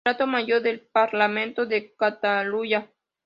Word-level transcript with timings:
Letrado 0.03 0.25
Mayor 0.25 0.63
del 0.63 0.79
Parlamento 0.81 1.67
de 1.67 1.93
Cataluña. 1.93 2.89